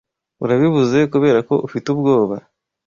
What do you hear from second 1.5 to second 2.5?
ufite ubwoba?